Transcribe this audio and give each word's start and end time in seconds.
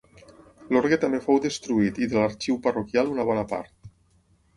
L'orgue 0.75 0.97
també 1.03 1.19
fou 1.25 1.37
destruït 1.43 1.99
i 2.05 2.07
de 2.13 2.17
l'Arxiu 2.21 2.57
Parroquial 2.65 3.13
una 3.17 3.27
bona 3.29 3.45
part. 3.53 3.93